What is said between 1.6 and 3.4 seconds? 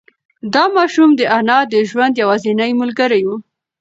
د ژوند یوازینۍ ملګری و.